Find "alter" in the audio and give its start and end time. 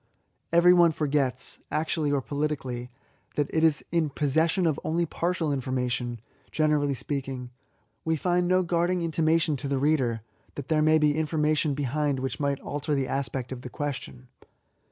12.61-12.95